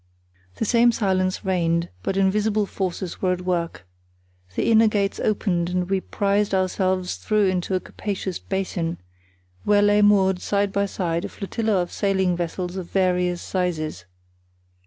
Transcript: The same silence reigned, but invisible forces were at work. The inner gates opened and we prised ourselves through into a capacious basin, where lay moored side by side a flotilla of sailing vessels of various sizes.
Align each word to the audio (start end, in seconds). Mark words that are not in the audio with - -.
The 0.55 0.65
same 0.65 0.91
silence 0.91 1.45
reigned, 1.45 1.89
but 2.01 2.17
invisible 2.17 2.65
forces 2.65 3.21
were 3.21 3.33
at 3.33 3.41
work. 3.41 3.85
The 4.55 4.71
inner 4.71 4.87
gates 4.87 5.19
opened 5.23 5.69
and 5.69 5.87
we 5.91 6.01
prised 6.01 6.55
ourselves 6.55 7.17
through 7.17 7.45
into 7.45 7.75
a 7.75 7.79
capacious 7.79 8.39
basin, 8.39 8.97
where 9.63 9.83
lay 9.83 10.01
moored 10.01 10.41
side 10.41 10.73
by 10.73 10.87
side 10.87 11.23
a 11.23 11.29
flotilla 11.29 11.73
of 11.79 11.91
sailing 11.91 12.35
vessels 12.35 12.77
of 12.77 12.89
various 12.89 13.43
sizes. 13.43 14.05